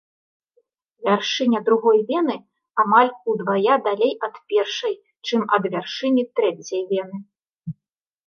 [1.03, 2.35] Вяршыня другой вены
[2.81, 4.95] амаль удвая далей ад першай,
[5.27, 7.17] чым ад вяршыні трэцяй вены.